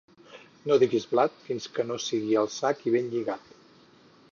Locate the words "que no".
1.77-1.99